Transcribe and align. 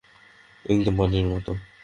একদম 0.65 0.93
পানির 0.97 1.25
মত। 1.25 1.47